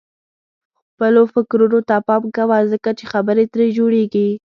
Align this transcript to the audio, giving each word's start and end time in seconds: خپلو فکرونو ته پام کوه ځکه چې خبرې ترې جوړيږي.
خپلو 0.89 1.21
فکرونو 1.33 1.79
ته 1.89 1.95
پام 2.07 2.23
کوه 2.35 2.57
ځکه 2.71 2.89
چې 2.97 3.05
خبرې 3.13 3.45
ترې 3.53 3.65
جوړيږي. 3.77 4.27